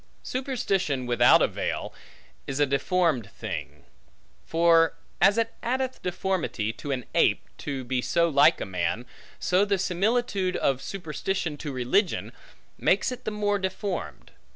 Superstition, 0.23 1.05
without 1.05 1.43
a 1.43 1.47
veil, 1.47 1.93
is 2.47 2.59
a 2.59 2.65
deformed 2.65 3.29
thing; 3.29 3.85
for, 4.43 4.95
as 5.21 5.37
it 5.37 5.53
addeth 5.61 6.01
deformity 6.01 6.73
to 6.73 6.89
an 6.91 7.05
ape, 7.13 7.45
to 7.59 7.83
be 7.83 8.01
so 8.01 8.27
like 8.27 8.59
a 8.59 8.65
man, 8.65 9.05
so 9.37 9.63
the 9.63 9.77
similitude 9.77 10.57
of 10.57 10.81
superstition 10.81 11.55
to 11.57 11.71
religion, 11.71 12.33
makes 12.79 13.11
it 13.11 13.25
the 13.25 13.29
more 13.29 13.59
deformed. 13.59 14.31